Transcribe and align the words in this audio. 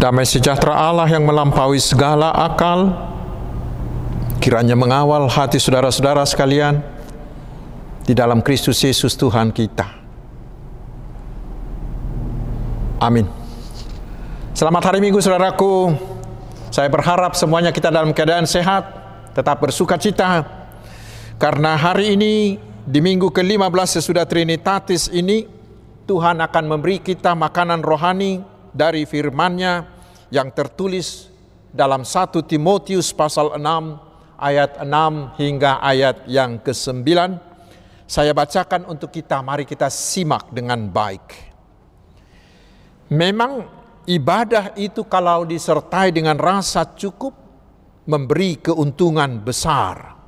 Damai 0.00 0.24
sejahtera 0.24 0.80
Allah 0.80 1.04
yang 1.12 1.28
melampaui 1.28 1.76
segala 1.76 2.32
akal, 2.32 2.88
kiranya 4.40 4.72
mengawal 4.72 5.28
hati 5.28 5.60
saudara-saudara 5.60 6.24
sekalian 6.24 6.80
di 8.08 8.16
dalam 8.16 8.40
Kristus 8.40 8.80
Yesus 8.80 9.12
Tuhan 9.12 9.52
kita. 9.52 9.84
Amin. 12.96 13.28
Selamat 14.56 14.88
hari 14.88 15.04
Minggu 15.04 15.20
saudaraku. 15.20 15.92
Saya 16.72 16.88
berharap 16.88 17.36
semuanya 17.36 17.68
kita 17.68 17.92
dalam 17.92 18.16
keadaan 18.16 18.48
sehat, 18.48 18.88
tetap 19.36 19.60
bersuka 19.60 20.00
cita. 20.00 20.48
Karena 21.36 21.76
hari 21.76 22.16
ini 22.16 22.56
di 22.88 23.04
minggu 23.04 23.28
ke-15 23.28 24.00
sesudah 24.00 24.24
Trinitatis 24.24 25.12
ini 25.12 25.44
Tuhan 26.08 26.40
akan 26.40 26.64
memberi 26.72 27.04
kita 27.04 27.36
makanan 27.36 27.84
rohani 27.84 28.59
dari 28.70 29.06
firman-Nya 29.06 29.86
yang 30.30 30.50
tertulis 30.54 31.30
dalam 31.70 32.02
1 32.02 32.42
Timotius 32.46 33.14
pasal 33.14 33.58
6 33.58 33.62
ayat 34.40 34.82
6 34.82 35.38
hingga 35.38 35.78
ayat 35.82 36.26
yang 36.26 36.58
ke-9. 36.58 37.06
Saya 38.10 38.34
bacakan 38.34 38.90
untuk 38.90 39.14
kita, 39.14 39.38
mari 39.38 39.62
kita 39.62 39.86
simak 39.86 40.50
dengan 40.50 40.90
baik. 40.90 41.50
Memang 43.14 43.66
ibadah 44.06 44.74
itu 44.74 45.06
kalau 45.06 45.46
disertai 45.46 46.10
dengan 46.10 46.34
rasa 46.34 46.82
cukup 46.90 47.34
memberi 48.10 48.58
keuntungan 48.58 49.38
besar. 49.38 50.18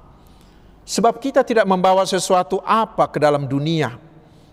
Sebab 0.82 1.18
kita 1.18 1.42
tidak 1.42 1.66
membawa 1.66 2.06
sesuatu 2.06 2.62
apa 2.62 3.10
ke 3.10 3.18
dalam 3.18 3.46
dunia 3.46 4.11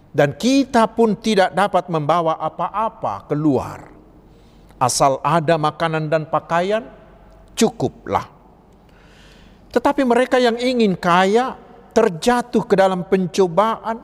dan 0.09 0.33
kita 0.33 0.89
pun 0.89 1.17
tidak 1.21 1.53
dapat 1.53 1.85
membawa 1.93 2.41
apa-apa 2.41 3.29
keluar. 3.29 3.93
Asal 4.79 5.19
ada 5.21 5.59
makanan 5.59 6.07
dan 6.07 6.25
pakaian, 6.31 6.87
cukuplah. 7.53 8.25
Tetapi 9.69 10.01
mereka 10.07 10.41
yang 10.41 10.57
ingin 10.57 10.97
kaya 10.97 11.53
terjatuh 11.93 12.63
ke 12.65 12.73
dalam 12.79 13.05
pencobaan, 13.05 14.01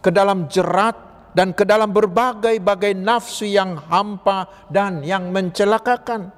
ke 0.00 0.10
dalam 0.10 0.48
jerat, 0.50 0.96
dan 1.34 1.50
ke 1.52 1.66
dalam 1.66 1.90
berbagai-bagai 1.90 2.94
nafsu 2.94 3.50
yang 3.50 3.76
hampa 3.76 4.66
dan 4.70 5.02
yang 5.02 5.34
mencelakakan, 5.34 6.30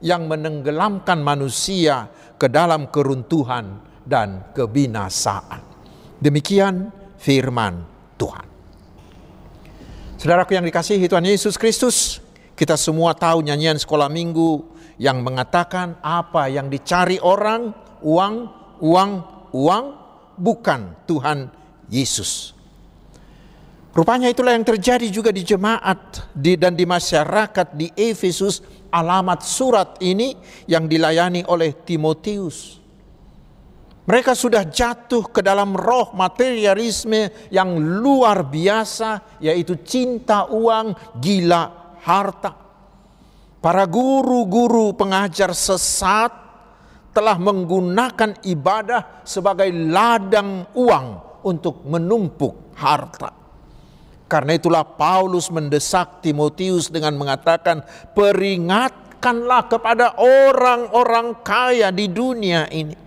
yang 0.00 0.30
menenggelamkan 0.30 1.18
manusia 1.18 2.08
ke 2.38 2.46
dalam 2.46 2.88
keruntuhan 2.88 3.82
dan 4.06 4.54
kebinasaan. 4.54 5.60
Demikian 6.22 6.88
firman 7.18 7.84
Tuhan. 8.16 8.55
Saudaraku 10.26 10.58
yang 10.58 10.66
dikasihi 10.66 11.06
Tuhan 11.06 11.22
Yesus 11.22 11.54
Kristus, 11.54 12.18
kita 12.58 12.74
semua 12.74 13.14
tahu 13.14 13.46
nyanyian 13.46 13.78
sekolah 13.78 14.10
minggu 14.10 14.58
yang 14.98 15.22
mengatakan 15.22 16.02
apa 16.02 16.50
yang 16.50 16.66
dicari 16.66 17.22
orang, 17.22 17.70
uang, 18.02 18.34
uang, 18.82 19.10
uang, 19.54 19.84
bukan 20.34 20.98
Tuhan 21.06 21.46
Yesus. 21.86 22.58
Rupanya 23.94 24.26
itulah 24.26 24.50
yang 24.50 24.66
terjadi 24.66 25.06
juga 25.14 25.30
di 25.30 25.46
jemaat 25.46 26.26
di, 26.34 26.58
dan 26.58 26.74
di 26.74 26.82
masyarakat 26.82 27.78
di 27.78 27.94
Efesus 27.94 28.66
alamat 28.90 29.46
surat 29.46 29.94
ini 30.02 30.34
yang 30.66 30.90
dilayani 30.90 31.46
oleh 31.46 31.70
Timotius. 31.86 32.82
Mereka 34.06 34.38
sudah 34.38 34.62
jatuh 34.70 35.34
ke 35.34 35.42
dalam 35.42 35.74
roh 35.74 36.14
materialisme 36.14 37.50
yang 37.50 37.74
luar 37.74 38.46
biasa, 38.46 39.42
yaitu 39.42 39.82
cinta 39.82 40.46
uang, 40.46 41.18
gila 41.18 41.96
harta. 42.06 42.54
Para 43.58 43.82
guru-guru 43.82 44.94
pengajar 44.94 45.50
sesat 45.50 46.30
telah 47.10 47.34
menggunakan 47.34 48.46
ibadah 48.46 49.26
sebagai 49.26 49.74
ladang 49.74 50.70
uang 50.78 51.06
untuk 51.42 51.82
menumpuk 51.82 52.78
harta. 52.78 53.34
Karena 54.30 54.54
itulah 54.54 54.86
Paulus 54.86 55.50
mendesak 55.50 56.22
Timotius 56.22 56.94
dengan 56.94 57.18
mengatakan, 57.18 57.82
"Peringatkanlah 58.14 59.66
kepada 59.66 60.14
orang-orang 60.18 61.42
kaya 61.42 61.90
di 61.90 62.06
dunia 62.06 62.70
ini." 62.70 63.05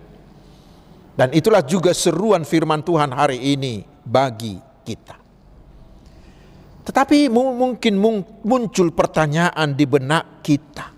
Dan 1.20 1.36
itulah 1.36 1.60
juga 1.60 1.92
seruan 1.92 2.48
firman 2.48 2.80
Tuhan 2.80 3.12
hari 3.12 3.52
ini 3.52 3.84
bagi 4.00 4.56
kita. 4.80 5.20
Tetapi 6.80 7.28
mungkin 7.28 8.00
muncul 8.40 8.88
pertanyaan 8.96 9.76
di 9.76 9.84
benak 9.84 10.40
kita. 10.40 10.96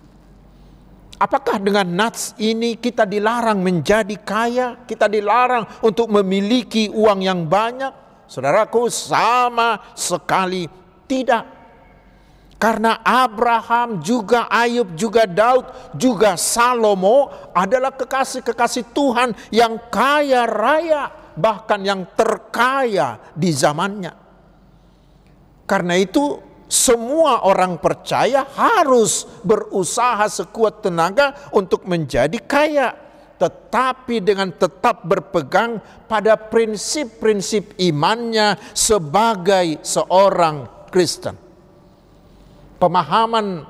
Apakah 1.19 1.59
dengan 1.59 1.83
nats 1.91 2.39
ini 2.39 2.79
kita 2.79 3.03
dilarang 3.03 3.59
menjadi 3.59 4.15
kaya? 4.23 4.87
Kita 4.87 5.11
dilarang 5.11 5.83
untuk 5.83 6.07
memiliki 6.07 6.87
uang 6.87 7.19
yang 7.19 7.43
banyak? 7.43 8.23
Saudaraku 8.23 8.87
sama 8.87 9.91
sekali 9.91 10.71
tidak. 11.03 11.52
Karena 12.63 13.03
Abraham 13.03 13.99
juga 13.99 14.47
Ayub 14.47 14.95
juga 14.95 15.27
Daud 15.27 15.67
juga 15.99 16.39
Salomo 16.39 17.27
adalah 17.51 17.91
kekasih-kekasih 17.91 18.95
Tuhan 18.95 19.35
yang 19.51 19.75
kaya 19.91 20.47
raya 20.47 21.11
bahkan 21.35 21.83
yang 21.83 22.07
terkaya 22.15 23.19
di 23.35 23.51
zamannya. 23.51 24.15
Karena 25.67 25.99
itu 25.99 26.39
semua 26.71 27.43
orang 27.43 27.83
percaya 27.83 28.47
harus 28.55 29.27
berusaha 29.43 30.23
sekuat 30.31 30.87
tenaga 30.87 31.35
untuk 31.51 31.83
menjadi 31.83 32.39
kaya 32.47 32.95
tetapi 33.43 34.23
dengan 34.23 34.55
tetap 34.55 35.03
berpegang 35.03 35.83
pada 36.07 36.39
prinsip-prinsip 36.39 37.75
imannya 37.75 38.55
sebagai 38.71 39.83
seorang 39.83 40.87
Kristen 40.87 41.42
pemahaman 42.83 43.63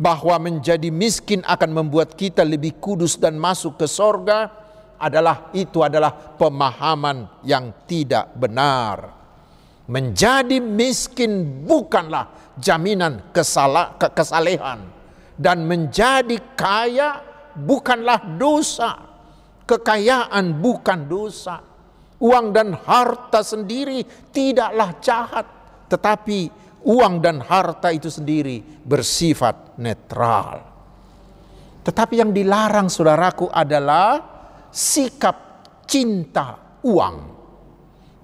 bahwa 0.00 0.40
menjadi 0.40 0.88
miskin 0.88 1.44
akan 1.44 1.84
membuat 1.84 2.16
kita 2.16 2.40
lebih 2.40 2.80
kudus 2.80 3.20
dan 3.20 3.36
masuk 3.36 3.76
ke 3.76 3.84
sorga 3.84 4.48
adalah 4.96 5.52
itu 5.52 5.84
adalah 5.84 6.08
pemahaman 6.40 7.44
yang 7.44 7.76
tidak 7.84 8.32
benar. 8.32 9.12
Menjadi 9.84 10.64
miskin 10.64 11.60
bukanlah 11.68 12.56
jaminan 12.56 13.36
kesala, 13.36 14.00
kesalehan 14.00 14.80
dan 15.36 15.68
menjadi 15.68 16.40
kaya 16.56 17.20
bukanlah 17.52 18.40
dosa. 18.40 19.12
Kekayaan 19.64 20.60
bukan 20.60 21.08
dosa. 21.08 21.60
Uang 22.20 22.52
dan 22.56 22.72
harta 22.72 23.44
sendiri 23.44 24.04
tidaklah 24.28 24.96
jahat, 25.00 25.48
tetapi 25.88 26.63
uang 26.84 27.24
dan 27.24 27.40
harta 27.40 27.90
itu 27.90 28.12
sendiri 28.12 28.60
bersifat 28.84 29.80
netral. 29.80 30.60
Tetapi 31.84 32.14
yang 32.16 32.32
dilarang 32.32 32.88
saudaraku 32.88 33.52
adalah 33.52 34.20
sikap 34.72 35.36
cinta 35.84 36.80
uang 36.84 37.16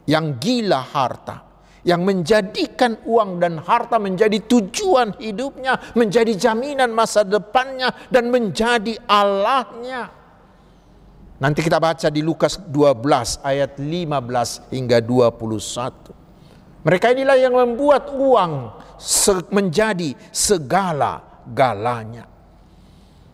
yang 0.09 0.41
gila 0.41 0.81
harta, 0.81 1.37
yang 1.85 2.05
menjadikan 2.05 3.05
uang 3.05 3.37
dan 3.41 3.61
harta 3.61 4.01
menjadi 4.01 4.41
tujuan 4.49 5.17
hidupnya, 5.21 5.77
menjadi 5.93 6.33
jaminan 6.37 6.93
masa 6.93 7.21
depannya 7.21 7.93
dan 8.09 8.33
menjadi 8.33 8.97
Allahnya. 9.05 10.21
Nanti 11.41 11.65
kita 11.65 11.81
baca 11.81 12.13
di 12.13 12.21
Lukas 12.21 12.61
12 12.61 13.41
ayat 13.41 13.81
15 13.81 14.73
hingga 14.77 15.01
21. 15.01 16.20
Mereka 16.81 17.13
inilah 17.13 17.37
yang 17.37 17.53
membuat 17.53 18.09
uang 18.09 18.73
menjadi 19.53 20.17
segala-galanya. 20.33 22.25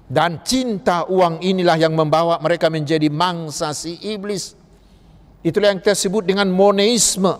Dan 0.06 0.43
cinta 0.46 1.06
uang 1.06 1.43
inilah 1.43 1.78
yang 1.78 1.94
membawa 1.94 2.38
mereka 2.38 2.70
menjadi 2.70 3.10
mangsa 3.10 3.75
si 3.75 3.98
iblis. 4.02 4.54
Itulah 5.43 5.75
yang 5.75 5.82
kita 5.82 5.94
sebut 5.98 6.26
dengan 6.26 6.50
moneisme 6.50 7.38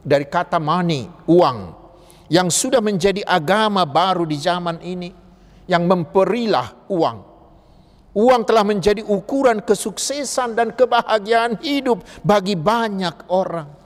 dari 0.00 0.24
kata 0.28 0.56
money, 0.60 1.08
uang. 1.28 1.80
Yang 2.32 2.48
sudah 2.64 2.80
menjadi 2.80 3.20
agama 3.24 3.84
baru 3.84 4.24
di 4.24 4.36
zaman 4.40 4.80
ini. 4.84 5.12
Yang 5.68 5.82
memperilah 5.84 6.88
uang. 6.88 7.18
Uang 8.12 8.42
telah 8.44 8.64
menjadi 8.64 9.00
ukuran 9.04 9.64
kesuksesan 9.64 10.52
dan 10.52 10.76
kebahagiaan 10.76 11.60
hidup 11.64 12.04
bagi 12.20 12.56
banyak 12.56 13.28
orang. 13.32 13.81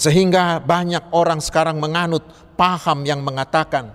Sehingga 0.00 0.64
banyak 0.64 1.12
orang 1.12 1.44
sekarang 1.44 1.76
menganut 1.76 2.24
paham 2.56 3.04
yang 3.04 3.20
mengatakan 3.20 3.92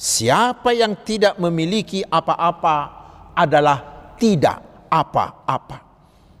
siapa 0.00 0.72
yang 0.72 0.96
tidak 1.04 1.36
memiliki 1.36 2.00
apa-apa 2.08 2.76
adalah 3.36 4.08
tidak 4.16 4.88
apa-apa. 4.88 5.92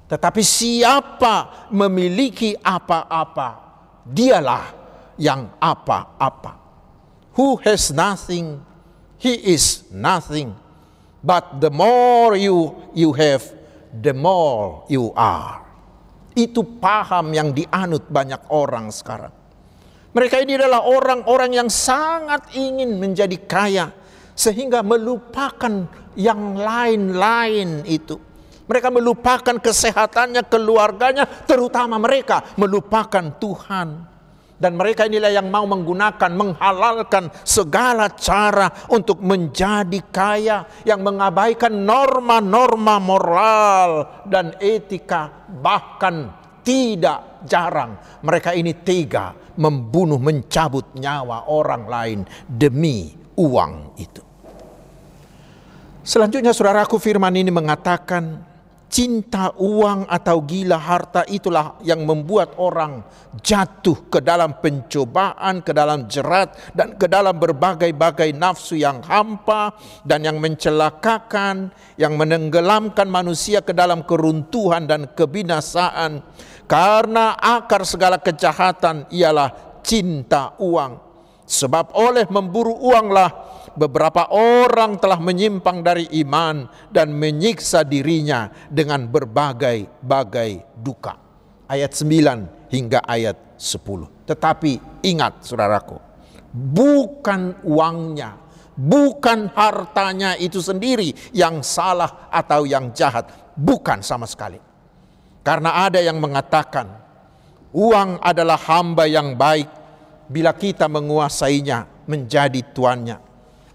Tetapi 0.08 0.40
siapa 0.40 1.68
memiliki 1.68 2.56
apa-apa, 2.56 3.48
dialah 4.08 4.72
yang 5.20 5.48
apa-apa. 5.60 6.56
Who 7.36 7.60
has 7.64 7.92
nothing, 7.92 8.60
he 9.20 9.56
is 9.56 9.88
nothing. 9.92 10.56
But 11.24 11.60
the 11.60 11.68
more 11.68 12.36
you 12.36 12.76
you 12.92 13.12
have, 13.16 13.44
the 13.92 14.12
more 14.12 14.84
you 14.88 15.12
are. 15.16 15.61
Itu 16.32 16.80
paham 16.80 17.36
yang 17.36 17.52
dianut 17.52 18.08
banyak 18.08 18.48
orang 18.48 18.88
sekarang. 18.88 19.32
Mereka 20.12 20.44
ini 20.44 20.60
adalah 20.60 20.84
orang-orang 20.84 21.56
yang 21.56 21.68
sangat 21.72 22.52
ingin 22.52 23.00
menjadi 23.00 23.36
kaya 23.48 23.86
sehingga 24.36 24.84
melupakan 24.84 25.88
yang 26.16 26.56
lain-lain 26.56 27.84
itu. 27.88 28.20
Mereka 28.68 28.88
melupakan 28.92 29.56
kesehatannya, 29.60 30.48
keluarganya, 30.48 31.24
terutama 31.44 31.96
mereka 32.00 32.44
melupakan 32.56 33.24
Tuhan. 33.36 33.88
Dan 34.62 34.78
mereka 34.78 35.10
inilah 35.10 35.34
yang 35.34 35.50
mau 35.50 35.66
menggunakan, 35.66 36.30
menghalalkan 36.30 37.34
segala 37.42 38.14
cara 38.14 38.70
untuk 38.94 39.18
menjadi 39.18 39.98
kaya. 40.14 40.86
Yang 40.86 41.00
mengabaikan 41.02 41.74
norma-norma 41.74 43.02
moral 43.02 43.90
dan 44.30 44.54
etika. 44.62 45.50
Bahkan 45.50 46.14
tidak 46.62 47.42
jarang 47.42 47.98
mereka 48.22 48.54
ini 48.54 48.70
tega 48.86 49.34
membunuh, 49.58 50.22
mencabut 50.22 50.94
nyawa 50.94 51.50
orang 51.50 51.84
lain 51.90 52.18
demi 52.46 53.10
uang 53.34 53.98
itu. 53.98 54.22
Selanjutnya 56.02 56.50
saudaraku 56.50 56.98
firman 56.98 57.34
ini 57.34 57.50
mengatakan 57.50 58.51
cinta 58.92 59.56
uang 59.56 60.04
atau 60.04 60.44
gila 60.44 60.76
harta 60.76 61.24
itulah 61.24 61.80
yang 61.80 62.04
membuat 62.04 62.60
orang 62.60 63.00
jatuh 63.40 64.12
ke 64.12 64.20
dalam 64.20 64.60
pencobaan, 64.60 65.64
ke 65.64 65.72
dalam 65.72 66.04
jerat, 66.04 66.52
dan 66.76 67.00
ke 67.00 67.08
dalam 67.08 67.40
berbagai-bagai 67.40 68.36
nafsu 68.36 68.76
yang 68.76 69.00
hampa 69.00 69.72
dan 70.04 70.28
yang 70.28 70.36
mencelakakan, 70.36 71.72
yang 71.96 72.20
menenggelamkan 72.20 73.08
manusia 73.08 73.64
ke 73.64 73.72
dalam 73.72 74.04
keruntuhan 74.04 74.84
dan 74.84 75.08
kebinasaan. 75.16 76.20
Karena 76.68 77.40
akar 77.40 77.88
segala 77.88 78.20
kejahatan 78.20 79.08
ialah 79.08 79.80
cinta 79.80 80.52
uang. 80.60 81.00
Sebab 81.48 81.96
oleh 81.96 82.28
memburu 82.28 82.76
uanglah 82.76 83.51
beberapa 83.76 84.28
orang 84.32 84.98
telah 85.00 85.18
menyimpang 85.18 85.84
dari 85.84 86.08
iman 86.24 86.68
dan 86.92 87.12
menyiksa 87.12 87.84
dirinya 87.84 88.52
dengan 88.68 89.08
berbagai-bagai 89.08 90.76
duka. 90.78 91.16
Ayat 91.68 91.92
9 91.96 92.72
hingga 92.72 93.00
ayat 93.04 93.56
10. 93.56 94.28
Tetapi 94.28 95.04
ingat 95.06 95.44
saudaraku, 95.46 95.96
bukan 96.52 97.64
uangnya, 97.64 98.36
bukan 98.76 99.48
hartanya 99.56 100.36
itu 100.36 100.60
sendiri 100.60 101.32
yang 101.32 101.64
salah 101.64 102.28
atau 102.28 102.68
yang 102.68 102.92
jahat, 102.92 103.28
bukan 103.56 104.04
sama 104.04 104.28
sekali. 104.28 104.60
Karena 105.42 105.88
ada 105.88 105.98
yang 105.98 106.22
mengatakan 106.22 106.86
uang 107.74 108.20
adalah 108.22 108.60
hamba 108.68 109.08
yang 109.08 109.34
baik 109.34 109.66
bila 110.30 110.54
kita 110.54 110.86
menguasainya 110.86 112.06
menjadi 112.06 112.60
tuannya. 112.72 113.31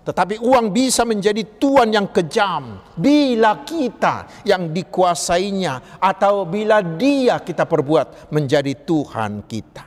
Tetapi 0.08 0.40
uang 0.40 0.72
bisa 0.72 1.04
menjadi 1.04 1.60
tuan 1.60 1.92
yang 1.92 2.08
kejam 2.16 2.80
bila 2.96 3.68
kita 3.68 4.48
yang 4.48 4.72
dikuasainya 4.72 6.00
atau 6.00 6.48
bila 6.48 6.80
dia 6.80 7.44
kita 7.44 7.68
perbuat 7.68 8.32
menjadi 8.32 8.72
Tuhan 8.88 9.44
kita. 9.44 9.84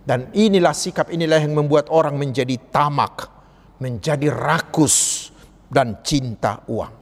Dan 0.00 0.32
inilah 0.32 0.72
sikap 0.72 1.12
inilah 1.12 1.44
yang 1.44 1.52
membuat 1.52 1.92
orang 1.92 2.16
menjadi 2.16 2.56
tamak, 2.72 3.28
menjadi 3.84 4.32
rakus 4.32 5.28
dan 5.68 6.00
cinta 6.00 6.64
uang. 6.64 6.94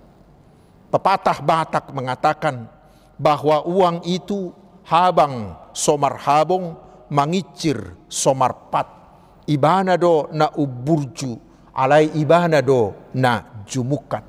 Pepatah 0.90 1.38
Batak 1.38 1.94
mengatakan 1.94 2.66
bahwa 3.14 3.62
uang 3.70 4.02
itu 4.02 4.50
habang 4.82 5.54
somar 5.70 6.18
habong 6.18 6.74
mangicir 7.06 7.94
somar 8.10 8.66
pat 8.66 8.90
ibanado 9.46 10.26
na 10.34 10.50
uburju 10.50 11.49
alai 11.74 12.10
ibana 12.18 12.60
do 12.62 12.94
na 13.14 13.62
jumukat. 13.66 14.26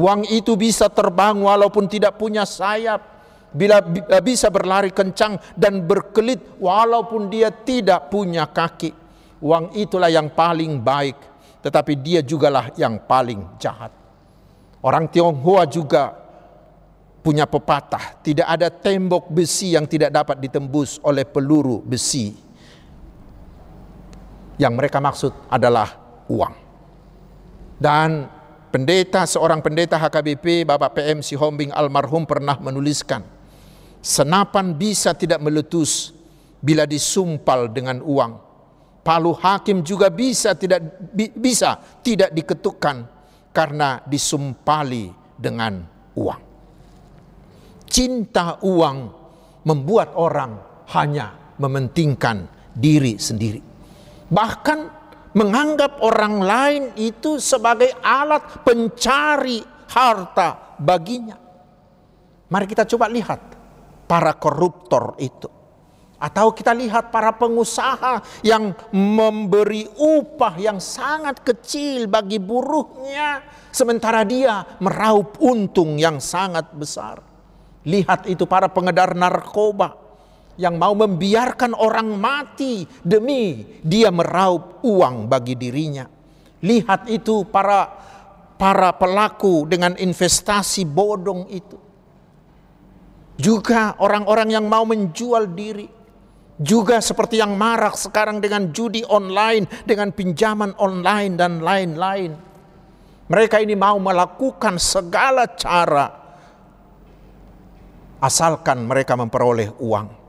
Uang 0.00 0.24
itu 0.32 0.56
bisa 0.56 0.88
terbang 0.88 1.36
walaupun 1.36 1.84
tidak 1.90 2.16
punya 2.16 2.48
sayap. 2.48 3.20
Bila 3.50 3.82
eh, 3.82 4.22
bisa 4.22 4.46
berlari 4.46 4.94
kencang 4.94 5.36
dan 5.58 5.82
berkelit 5.82 6.56
walaupun 6.62 7.26
dia 7.26 7.50
tidak 7.50 8.08
punya 8.08 8.46
kaki. 8.46 8.94
Uang 9.42 9.74
itulah 9.74 10.08
yang 10.08 10.30
paling 10.30 10.78
baik. 10.78 11.18
Tetapi 11.60 11.92
dia 12.00 12.24
jugalah 12.24 12.72
yang 12.78 12.96
paling 13.04 13.44
jahat. 13.60 13.92
Orang 14.80 15.12
Tionghoa 15.12 15.68
juga 15.68 16.16
punya 17.20 17.44
pepatah. 17.44 18.22
Tidak 18.24 18.48
ada 18.48 18.72
tembok 18.72 19.28
besi 19.28 19.76
yang 19.76 19.84
tidak 19.84 20.08
dapat 20.08 20.40
ditembus 20.40 20.96
oleh 21.04 21.28
peluru 21.28 21.84
besi. 21.84 22.32
Yang 24.56 24.72
mereka 24.72 24.98
maksud 25.04 25.32
adalah 25.52 25.88
uang. 26.32 26.69
Dan 27.80 28.28
pendeta, 28.68 29.24
seorang 29.24 29.64
pendeta 29.64 29.96
HKBP, 29.96 30.68
Bapak 30.68 31.00
PM 31.00 31.24
Sihombing 31.24 31.72
almarhum 31.72 32.28
pernah 32.28 32.60
menuliskan, 32.60 33.24
senapan 34.04 34.76
bisa 34.76 35.16
tidak 35.16 35.40
meletus 35.40 36.12
bila 36.60 36.84
disumpal 36.84 37.72
dengan 37.72 38.04
uang. 38.04 38.52
Palu 39.00 39.32
hakim 39.32 39.80
juga 39.80 40.12
bisa 40.12 40.52
tidak 40.52 40.84
bi, 41.16 41.32
bisa 41.32 41.80
tidak 42.04 42.36
diketukkan 42.36 43.08
karena 43.48 44.04
disumpali 44.04 45.08
dengan 45.40 45.80
uang. 46.20 46.42
Cinta 47.88 48.60
uang 48.60 48.98
membuat 49.64 50.12
orang 50.20 50.84
hanya 50.92 51.56
mementingkan 51.56 52.44
diri 52.76 53.16
sendiri. 53.16 53.64
Bahkan 54.28 54.99
menganggap 55.34 56.02
orang 56.02 56.42
lain 56.42 56.84
itu 56.98 57.38
sebagai 57.38 57.94
alat 58.02 58.66
pencari 58.66 59.62
harta 59.90 60.78
baginya. 60.78 61.38
Mari 62.50 62.66
kita 62.66 62.82
coba 62.86 63.06
lihat 63.06 63.40
para 64.10 64.34
koruptor 64.34 65.14
itu. 65.22 65.46
Atau 66.20 66.52
kita 66.52 66.76
lihat 66.76 67.08
para 67.08 67.32
pengusaha 67.32 68.44
yang 68.44 68.76
memberi 68.92 69.88
upah 69.96 70.60
yang 70.60 70.76
sangat 70.76 71.40
kecil 71.40 72.12
bagi 72.12 72.36
buruhnya. 72.36 73.40
Sementara 73.72 74.20
dia 74.28 74.76
meraup 74.84 75.40
untung 75.40 75.96
yang 75.96 76.20
sangat 76.20 76.68
besar. 76.76 77.24
Lihat 77.88 78.28
itu 78.28 78.44
para 78.44 78.68
pengedar 78.68 79.16
narkoba 79.16 79.99
yang 80.58 80.76
mau 80.76 80.92
membiarkan 80.96 81.76
orang 81.76 82.14
mati 82.18 82.88
demi 83.04 83.62
dia 83.84 84.10
meraup 84.10 84.82
uang 84.82 85.30
bagi 85.30 85.54
dirinya. 85.54 86.08
Lihat 86.60 87.08
itu 87.08 87.48
para 87.48 87.88
para 88.60 88.92
pelaku 88.92 89.64
dengan 89.64 89.96
investasi 89.96 90.84
bodong 90.84 91.48
itu. 91.48 91.78
Juga 93.40 93.96
orang-orang 93.96 94.52
yang 94.52 94.68
mau 94.68 94.84
menjual 94.84 95.48
diri. 95.56 95.88
Juga 96.60 97.00
seperti 97.00 97.40
yang 97.40 97.56
marak 97.56 97.96
sekarang 97.96 98.36
dengan 98.36 98.68
judi 98.68 99.00
online, 99.08 99.64
dengan 99.88 100.12
pinjaman 100.12 100.76
online 100.76 101.32
dan 101.40 101.64
lain-lain. 101.64 102.36
Mereka 103.32 103.64
ini 103.64 103.72
mau 103.72 103.96
melakukan 103.96 104.76
segala 104.76 105.48
cara 105.56 106.20
asalkan 108.20 108.84
mereka 108.84 109.16
memperoleh 109.16 109.72
uang. 109.80 110.19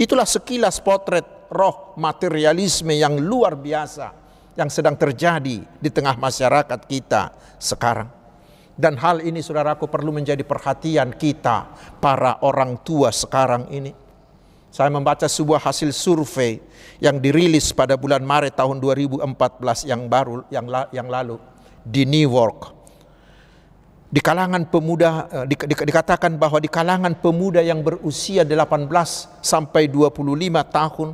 Itulah 0.00 0.24
sekilas 0.24 0.80
potret 0.80 1.52
roh 1.52 1.92
materialisme 2.00 2.96
yang 2.96 3.20
luar 3.20 3.52
biasa 3.52 4.16
yang 4.56 4.72
sedang 4.72 4.96
terjadi 4.96 5.60
di 5.60 5.90
tengah 5.92 6.16
masyarakat 6.16 6.80
kita 6.88 7.36
sekarang. 7.60 8.08
Dan 8.80 8.96
hal 8.96 9.20
ini 9.20 9.44
saudaraku 9.44 9.92
perlu 9.92 10.08
menjadi 10.08 10.40
perhatian 10.40 11.12
kita 11.12 11.68
para 12.00 12.40
orang 12.40 12.80
tua 12.80 13.12
sekarang 13.12 13.68
ini. 13.68 13.92
Saya 14.72 14.88
membaca 14.88 15.28
sebuah 15.28 15.60
hasil 15.60 15.92
survei 15.92 16.64
yang 16.96 17.20
dirilis 17.20 17.68
pada 17.76 18.00
bulan 18.00 18.24
Maret 18.24 18.56
tahun 18.56 18.80
2014 18.80 19.28
yang 19.84 20.08
baru 20.08 20.48
yang 20.48 20.64
yang 20.96 21.12
lalu 21.12 21.36
di 21.84 22.08
New 22.08 22.32
York 22.32 22.79
di 24.10 24.18
kalangan 24.18 24.66
pemuda 24.66 25.30
eh, 25.30 25.46
di, 25.46 25.54
di, 25.54 25.74
dikatakan 25.74 26.34
bahwa 26.34 26.58
di 26.58 26.66
kalangan 26.66 27.14
pemuda 27.14 27.62
yang 27.62 27.80
berusia 27.80 28.42
18 28.42 28.90
sampai 29.38 29.86
25 29.86 30.18
tahun 30.68 31.08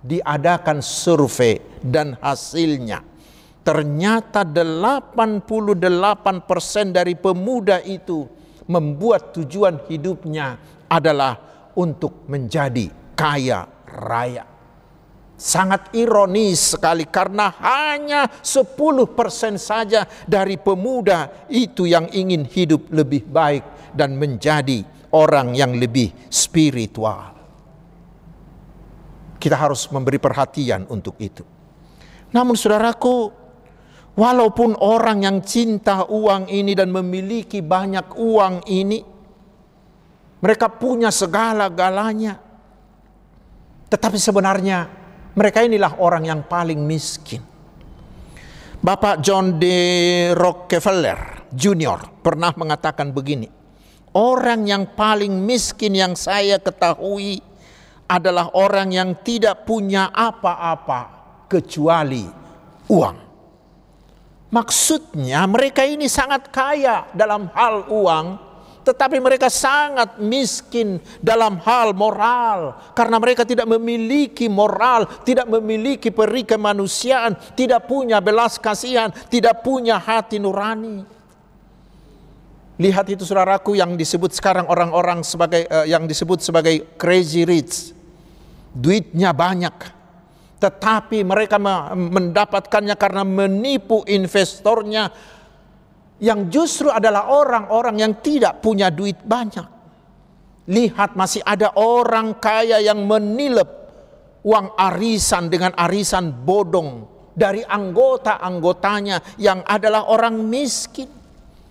diadakan 0.00 0.80
survei 0.80 1.60
dan 1.84 2.16
hasilnya 2.24 3.04
ternyata 3.60 4.40
88% 4.42 5.44
dari 6.96 7.12
pemuda 7.12 7.84
itu 7.84 8.24
membuat 8.64 9.36
tujuan 9.36 9.84
hidupnya 9.84 10.56
adalah 10.88 11.38
untuk 11.76 12.26
menjadi 12.26 12.90
kaya 13.14 13.68
raya. 13.84 14.49
Sangat 15.40 15.96
ironis 15.96 16.76
sekali 16.76 17.08
karena 17.08 17.48
hanya 17.64 18.28
10% 18.28 18.76
saja 19.56 20.04
dari 20.28 20.60
pemuda 20.60 21.48
itu 21.48 21.88
yang 21.88 22.12
ingin 22.12 22.44
hidup 22.44 22.92
lebih 22.92 23.24
baik 23.24 23.96
dan 23.96 24.20
menjadi 24.20 24.84
orang 25.16 25.56
yang 25.56 25.80
lebih 25.80 26.12
spiritual. 26.28 27.32
Kita 29.40 29.56
harus 29.56 29.88
memberi 29.88 30.20
perhatian 30.20 30.84
untuk 30.92 31.16
itu. 31.16 31.40
Namun 32.36 32.52
saudaraku, 32.52 33.32
walaupun 34.20 34.76
orang 34.76 35.24
yang 35.24 35.40
cinta 35.40 36.04
uang 36.04 36.52
ini 36.52 36.76
dan 36.76 36.92
memiliki 36.92 37.64
banyak 37.64 38.12
uang 38.12 38.68
ini, 38.68 39.00
mereka 40.44 40.68
punya 40.68 41.08
segala-galanya. 41.08 42.36
Tetapi 43.88 44.20
sebenarnya 44.20 44.99
mereka 45.34 45.62
inilah 45.62 45.98
orang 46.02 46.26
yang 46.26 46.40
paling 46.46 46.80
miskin. 46.82 47.42
Bapak 48.80 49.20
John 49.20 49.60
D. 49.60 49.66
Rockefeller 50.32 51.46
Jr. 51.52 52.24
pernah 52.24 52.50
mengatakan 52.56 53.12
begini, 53.12 53.46
orang 54.16 54.64
yang 54.64 54.88
paling 54.96 55.36
miskin 55.44 55.92
yang 55.92 56.16
saya 56.16 56.56
ketahui 56.56 57.44
adalah 58.10 58.50
orang 58.56 58.90
yang 58.90 59.10
tidak 59.22 59.68
punya 59.68 60.08
apa-apa 60.10 61.00
kecuali 61.46 62.26
uang. 62.90 63.16
Maksudnya 64.50 65.46
mereka 65.46 65.86
ini 65.86 66.10
sangat 66.10 66.50
kaya 66.50 67.06
dalam 67.14 67.46
hal 67.54 67.86
uang, 67.86 68.26
tetapi 68.80 69.20
mereka 69.20 69.52
sangat 69.52 70.16
miskin 70.16 70.96
dalam 71.20 71.60
hal 71.60 71.92
moral 71.92 72.80
karena 72.96 73.20
mereka 73.20 73.44
tidak 73.44 73.68
memiliki 73.68 74.48
moral, 74.48 75.04
tidak 75.20 75.44
memiliki 75.52 76.08
peri 76.08 76.48
kemanusiaan, 76.48 77.36
tidak 77.52 77.84
punya 77.84 78.24
belas 78.24 78.56
kasihan, 78.56 79.12
tidak 79.28 79.60
punya 79.60 80.00
hati 80.00 80.40
nurani. 80.40 81.04
Lihat 82.80 83.12
itu 83.12 83.28
saudaraku 83.28 83.76
yang 83.76 83.92
disebut 83.92 84.32
sekarang 84.32 84.64
orang-orang 84.64 85.20
sebagai 85.20 85.68
uh, 85.68 85.84
yang 85.84 86.08
disebut 86.08 86.40
sebagai 86.40 86.96
crazy 86.96 87.44
rich. 87.44 87.92
Duitnya 88.72 89.36
banyak. 89.36 90.00
Tetapi 90.56 91.20
mereka 91.20 91.60
mendapatkannya 91.92 92.96
karena 92.96 93.24
menipu 93.24 94.00
investornya 94.08 95.12
yang 96.20 96.52
justru 96.52 96.92
adalah 96.92 97.32
orang-orang 97.32 97.96
yang 97.96 98.12
tidak 98.20 98.60
punya 98.60 98.92
duit 98.92 99.16
banyak. 99.24 99.80
Lihat 100.70 101.16
masih 101.16 101.42
ada 101.42 101.72
orang 101.74 102.36
kaya 102.38 102.78
yang 102.78 103.02
menilep 103.08 103.66
uang 104.44 104.76
arisan 104.76 105.48
dengan 105.48 105.72
arisan 105.74 106.30
bodong 106.30 107.08
dari 107.32 107.64
anggota-anggotanya 107.64 109.40
yang 109.40 109.64
adalah 109.64 110.06
orang 110.12 110.36
miskin. 110.44 111.08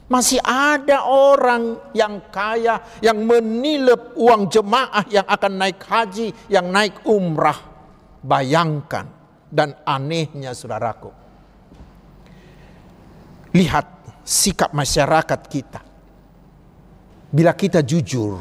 Masih 0.10 0.42
ada 0.42 1.06
orang 1.06 1.94
yang 1.94 2.34
kaya 2.34 2.82
yang 2.98 3.22
menilep 3.30 4.18
uang 4.18 4.50
jemaah 4.50 5.06
yang 5.06 5.22
akan 5.30 5.54
naik 5.54 5.86
haji, 5.86 6.34
yang 6.50 6.74
naik 6.74 7.06
umrah. 7.06 7.70
Bayangkan 8.26 9.06
dan 9.54 9.78
anehnya 9.86 10.58
saudaraku. 10.58 11.14
Lihat 13.54 13.86
sikap 14.30 14.70
masyarakat 14.78 15.42
kita. 15.50 15.82
Bila 17.34 17.58
kita 17.58 17.82
jujur, 17.82 18.38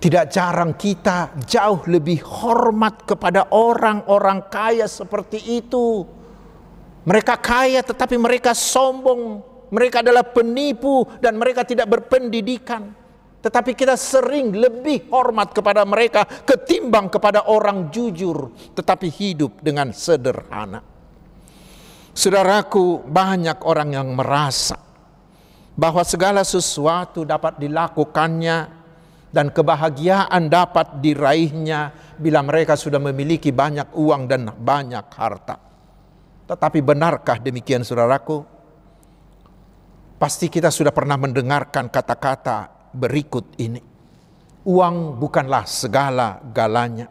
tidak 0.00 0.32
jarang 0.32 0.72
kita 0.72 1.36
jauh 1.44 1.84
lebih 1.92 2.24
hormat 2.24 3.04
kepada 3.04 3.52
orang-orang 3.52 4.48
kaya 4.48 4.88
seperti 4.88 5.60
itu. 5.60 6.08
Mereka 7.04 7.34
kaya 7.40 7.84
tetapi 7.84 8.16
mereka 8.16 8.52
sombong, 8.56 9.44
mereka 9.72 10.00
adalah 10.00 10.24
penipu 10.24 11.04
dan 11.20 11.36
mereka 11.36 11.64
tidak 11.68 11.88
berpendidikan. 11.88 12.96
Tetapi 13.38 13.72
kita 13.72 13.94
sering 13.94 14.50
lebih 14.50 15.08
hormat 15.14 15.54
kepada 15.54 15.86
mereka 15.86 16.26
ketimbang 16.26 17.08
kepada 17.08 17.48
orang 17.48 17.88
jujur, 17.88 18.50
tetapi 18.74 19.08
hidup 19.08 19.62
dengan 19.62 19.94
sederhana. 19.94 20.97
Saudaraku, 22.18 23.06
banyak 23.06 23.62
orang 23.62 23.94
yang 23.94 24.10
merasa 24.10 24.74
bahwa 25.78 26.02
segala 26.02 26.42
sesuatu 26.42 27.22
dapat 27.22 27.62
dilakukannya 27.62 28.56
dan 29.30 29.54
kebahagiaan 29.54 30.50
dapat 30.50 30.98
diraihnya 30.98 31.94
bila 32.18 32.42
mereka 32.42 32.74
sudah 32.74 32.98
memiliki 32.98 33.54
banyak 33.54 33.94
uang 33.94 34.26
dan 34.26 34.50
banyak 34.50 35.06
harta. 35.14 35.62
Tetapi 36.50 36.82
benarkah 36.82 37.38
demikian 37.38 37.86
saudaraku? 37.86 38.42
Pasti 40.18 40.50
kita 40.50 40.74
sudah 40.74 40.90
pernah 40.90 41.14
mendengarkan 41.14 41.86
kata-kata 41.86 42.90
berikut 42.98 43.54
ini. 43.62 43.78
Uang 44.66 45.22
bukanlah 45.22 45.70
segala-galanya. 45.70 47.06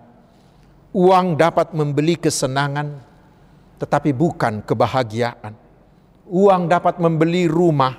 Uang 0.92 1.40
dapat 1.40 1.72
membeli 1.72 2.20
kesenangan, 2.20 3.07
tetapi 3.78 4.12
bukan 4.14 4.66
kebahagiaan. 4.66 5.54
Uang 6.28 6.68
dapat 6.68 7.00
membeli 7.00 7.48
rumah, 7.48 7.96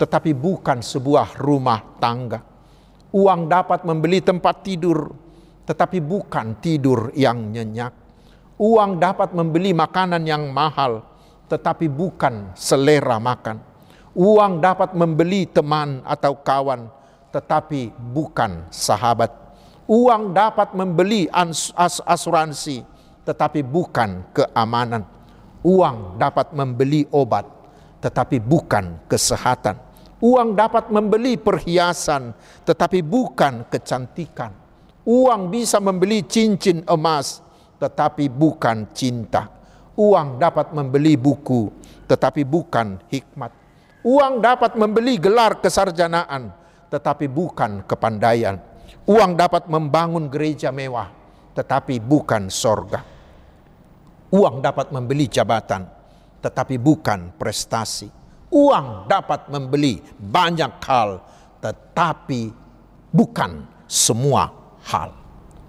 tetapi 0.00 0.34
bukan 0.34 0.82
sebuah 0.82 1.38
rumah 1.38 2.00
tangga. 2.02 2.42
Uang 3.14 3.46
dapat 3.46 3.86
membeli 3.86 4.24
tempat 4.24 4.64
tidur, 4.66 5.12
tetapi 5.68 6.02
bukan 6.02 6.58
tidur 6.58 7.14
yang 7.14 7.52
nyenyak. 7.52 7.94
Uang 8.60 8.98
dapat 8.98 9.32
membeli 9.32 9.70
makanan 9.72 10.26
yang 10.26 10.50
mahal, 10.50 11.06
tetapi 11.46 11.86
bukan 11.86 12.52
selera 12.58 13.16
makan. 13.22 13.62
Uang 14.16 14.58
dapat 14.58 14.92
membeli 14.98 15.46
teman 15.46 16.02
atau 16.02 16.34
kawan, 16.42 16.90
tetapi 17.30 17.94
bukan 17.94 18.66
sahabat. 18.74 19.30
Uang 19.86 20.34
dapat 20.34 20.74
membeli 20.74 21.30
asuransi, 22.06 22.82
tetapi 23.30 23.62
bukan 23.62 24.34
keamanan. 24.34 25.06
Uang 25.62 26.18
dapat 26.18 26.50
membeli 26.50 27.06
obat, 27.14 27.46
tetapi 28.02 28.42
bukan 28.42 29.06
kesehatan. 29.06 29.78
Uang 30.18 30.58
dapat 30.58 30.90
membeli 30.90 31.38
perhiasan, 31.38 32.34
tetapi 32.66 33.06
bukan 33.06 33.70
kecantikan. 33.70 34.50
Uang 35.06 35.46
bisa 35.46 35.78
membeli 35.78 36.26
cincin 36.26 36.82
emas, 36.90 37.38
tetapi 37.78 38.26
bukan 38.26 38.90
cinta. 38.90 39.46
Uang 39.94 40.42
dapat 40.42 40.74
membeli 40.74 41.14
buku, 41.14 41.70
tetapi 42.10 42.42
bukan 42.42 42.98
hikmat. 43.14 43.54
Uang 44.02 44.42
dapat 44.42 44.74
membeli 44.74 45.22
gelar 45.22 45.62
kesarjanaan, 45.62 46.50
tetapi 46.90 47.30
bukan 47.30 47.86
kepandaian. 47.86 48.58
Uang 49.06 49.38
dapat 49.38 49.70
membangun 49.70 50.26
gereja 50.26 50.74
mewah, 50.74 51.08
tetapi 51.54 52.02
bukan 52.02 52.50
sorga. 52.50 53.19
Uang 54.30 54.62
dapat 54.62 54.94
membeli 54.94 55.26
jabatan, 55.26 55.82
tetapi 56.38 56.78
bukan 56.78 57.34
prestasi. 57.34 58.06
Uang 58.50 59.10
dapat 59.10 59.50
membeli 59.50 59.98
banyak 60.18 60.78
hal, 60.86 61.22
tetapi 61.58 62.50
bukan 63.10 63.66
semua 63.90 64.50
hal. 64.86 65.10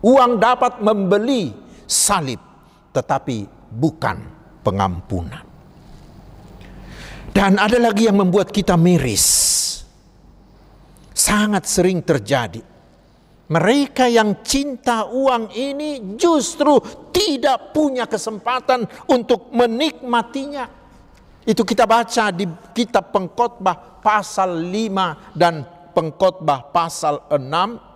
Uang 0.02 0.38
dapat 0.38 0.82
membeli 0.82 1.54
salib, 1.86 2.42
tetapi 2.94 3.46
bukan 3.70 4.18
pengampunan. 4.62 5.46
Dan 7.32 7.58
ada 7.58 7.78
lagi 7.82 8.06
yang 8.06 8.22
membuat 8.22 8.54
kita 8.54 8.78
miris. 8.78 9.50
Sangat 11.14 11.70
sering 11.70 12.02
terjadi 12.02 12.62
mereka 13.52 14.08
yang 14.08 14.40
cinta 14.48 15.12
uang 15.12 15.52
ini 15.52 16.16
justru 16.16 16.80
tidak 17.12 17.76
punya 17.76 18.08
kesempatan 18.08 18.88
untuk 19.12 19.52
menikmatinya. 19.52 20.72
Itu 21.44 21.68
kita 21.68 21.84
baca 21.84 22.32
di 22.32 22.48
kitab 22.72 23.12
pengkhotbah 23.12 24.00
pasal 24.00 24.56
5 24.56 25.36
dan 25.36 25.68
pengkhotbah 25.92 26.72
pasal 26.72 27.28
6 27.28 27.92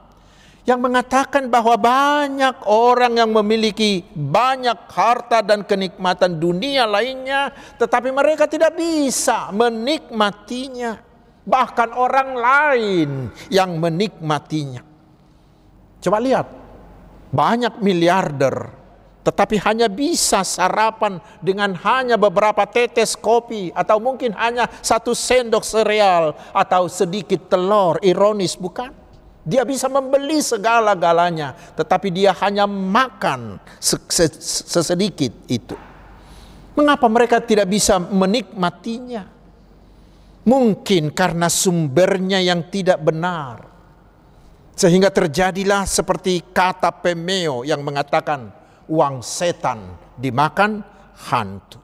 yang 0.65 0.81
mengatakan 0.81 1.45
bahwa 1.45 1.77
banyak 1.77 2.65
orang 2.65 3.21
yang 3.21 3.29
memiliki 3.29 4.01
banyak 4.11 4.89
harta 4.89 5.45
dan 5.45 5.61
kenikmatan 5.61 6.41
dunia 6.41 6.89
lainnya 6.89 7.53
tetapi 7.77 8.09
mereka 8.09 8.49
tidak 8.49 8.73
bisa 8.73 9.53
menikmatinya 9.53 10.97
bahkan 11.45 11.93
orang 11.93 12.33
lain 12.33 13.09
yang 13.53 13.77
menikmatinya 13.77 14.94
Coba 16.05 16.21
lihat, 16.21 16.45
banyak 17.33 17.81
miliarder 17.81 18.85
tetapi 19.25 19.57
hanya 19.65 19.89
bisa 19.89 20.45
sarapan 20.45 21.17
dengan 21.41 21.73
hanya 21.81 22.13
beberapa 22.13 22.61
tetes 22.69 23.17
kopi 23.17 23.73
atau 23.73 23.97
mungkin 23.97 24.37
hanya 24.37 24.69
satu 24.85 25.17
sendok 25.17 25.65
sereal 25.65 26.37
atau 26.53 26.85
sedikit 26.85 27.49
telur, 27.49 27.97
ironis 28.05 28.53
bukan? 28.53 28.93
Dia 29.41 29.65
bisa 29.65 29.89
membeli 29.89 30.45
segala-galanya, 30.45 31.57
tetapi 31.73 32.13
dia 32.13 32.37
hanya 32.37 32.69
makan 32.69 33.57
sesedikit 33.81 35.33
itu. 35.49 35.73
Mengapa 36.77 37.09
mereka 37.09 37.41
tidak 37.41 37.65
bisa 37.65 37.97
menikmatinya? 37.97 39.25
Mungkin 40.45 41.09
karena 41.09 41.49
sumbernya 41.49 42.37
yang 42.45 42.69
tidak 42.69 43.01
benar. 43.01 43.74
Sehingga 44.75 45.07
terjadilah 45.07 45.87
seperti 45.87 46.43
kata 46.51 46.91
Pemeo 46.91 47.63
yang 47.63 47.79
mengatakan 47.79 48.51
uang 48.91 49.23
setan 49.23 49.95
dimakan 50.19 50.83
hantu. 51.31 51.79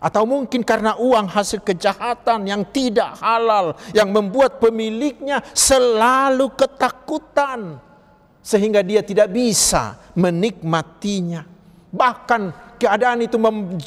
Atau 0.00 0.24
mungkin 0.24 0.64
karena 0.64 0.96
uang 0.96 1.28
hasil 1.28 1.60
kejahatan 1.60 2.48
yang 2.48 2.64
tidak 2.72 3.20
halal 3.20 3.76
yang 3.92 4.08
membuat 4.08 4.56
pemiliknya 4.56 5.44
selalu 5.52 6.56
ketakutan 6.56 7.76
sehingga 8.40 8.80
dia 8.80 9.04
tidak 9.04 9.28
bisa 9.28 10.00
menikmatinya. 10.16 11.44
Bahkan 11.92 12.42
keadaan 12.80 13.28
itu 13.28 13.36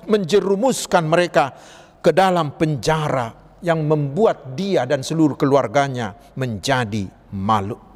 menjerumuskan 0.06 1.02
mereka 1.02 1.50
ke 1.98 2.14
dalam 2.14 2.54
penjara 2.62 3.58
yang 3.66 3.82
membuat 3.82 4.54
dia 4.54 4.86
dan 4.86 5.02
seluruh 5.02 5.34
keluarganya 5.34 6.14
menjadi 6.38 7.10
malu. 7.34 7.93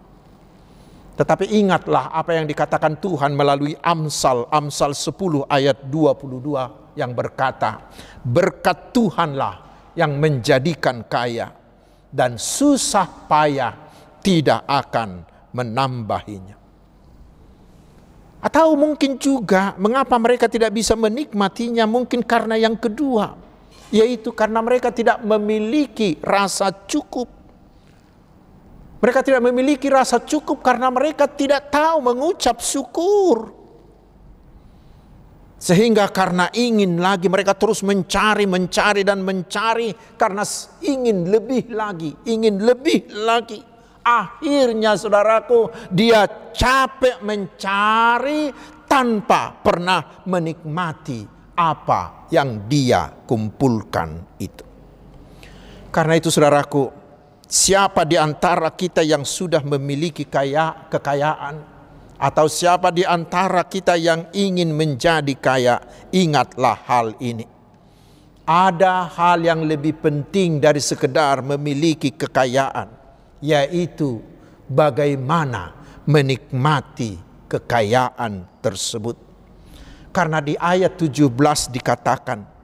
Tetapi 1.18 1.50
ingatlah 1.50 2.14
apa 2.14 2.38
yang 2.38 2.46
dikatakan 2.46 3.02
Tuhan 3.02 3.34
melalui 3.34 3.74
Amsal, 3.82 4.46
Amsal 4.54 4.94
10 4.94 5.50
ayat 5.50 5.90
22 5.90 6.94
yang 6.94 7.12
berkata, 7.18 7.90
berkat 8.22 8.94
Tuhanlah 8.94 9.56
yang 9.98 10.14
menjadikan 10.22 11.02
kaya 11.10 11.50
dan 12.14 12.38
susah 12.38 13.26
payah 13.26 13.74
tidak 14.22 14.62
akan 14.70 15.26
menambahinya. 15.58 16.54
Atau 18.38 18.78
mungkin 18.78 19.18
juga 19.18 19.74
mengapa 19.82 20.14
mereka 20.22 20.46
tidak 20.46 20.70
bisa 20.70 20.94
menikmatinya 20.94 21.90
mungkin 21.90 22.22
karena 22.22 22.54
yang 22.54 22.78
kedua, 22.78 23.34
yaitu 23.90 24.30
karena 24.30 24.62
mereka 24.62 24.94
tidak 24.94 25.18
memiliki 25.26 26.22
rasa 26.22 26.70
cukup. 26.70 27.37
Mereka 28.98 29.22
tidak 29.22 29.46
memiliki 29.46 29.94
rasa 29.94 30.18
cukup 30.18 30.66
karena 30.66 30.90
mereka 30.90 31.30
tidak 31.30 31.70
tahu 31.70 32.02
mengucap 32.02 32.58
syukur. 32.58 33.54
Sehingga 35.58 36.10
karena 36.14 36.50
ingin 36.54 37.02
lagi 37.02 37.30
mereka 37.30 37.58
terus 37.58 37.82
mencari, 37.82 38.46
mencari 38.46 39.02
dan 39.02 39.26
mencari 39.26 39.90
karena 40.14 40.46
ingin 40.86 41.30
lebih 41.30 41.74
lagi, 41.74 42.14
ingin 42.30 42.62
lebih 42.62 43.10
lagi. 43.26 43.62
Akhirnya 44.06 44.94
saudaraku 44.96 45.90
dia 45.90 46.30
capek 46.54 47.22
mencari 47.26 48.54
tanpa 48.88 49.58
pernah 49.62 50.24
menikmati 50.26 51.26
apa 51.58 52.30
yang 52.30 52.70
dia 52.70 53.10
kumpulkan 53.26 54.38
itu. 54.38 54.64
Karena 55.90 56.14
itu 56.14 56.30
saudaraku, 56.30 56.94
siapa 57.48 58.04
di 58.04 58.20
antara 58.20 58.70
kita 58.76 59.02
yang 59.02 59.24
sudah 59.24 59.64
memiliki 59.64 60.28
kaya, 60.28 60.88
kekayaan, 60.92 61.56
atau 62.20 62.46
siapa 62.52 62.92
di 62.92 63.08
antara 63.08 63.64
kita 63.64 63.96
yang 63.96 64.28
ingin 64.36 64.76
menjadi 64.76 65.34
kaya, 65.40 65.80
ingatlah 66.12 66.76
hal 66.86 67.16
ini. 67.24 67.48
Ada 68.48 69.12
hal 69.12 69.44
yang 69.44 69.68
lebih 69.68 70.00
penting 70.00 70.60
dari 70.64 70.80
sekedar 70.80 71.44
memiliki 71.44 72.16
kekayaan, 72.16 72.88
yaitu 73.44 74.24
bagaimana 74.68 75.76
menikmati 76.08 77.20
kekayaan 77.52 78.48
tersebut. 78.64 79.20
Karena 80.16 80.40
di 80.40 80.56
ayat 80.56 80.96
17 80.96 81.28
dikatakan, 81.70 82.57